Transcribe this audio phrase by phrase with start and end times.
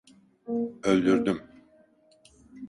[0.83, 1.41] Öldürdüm.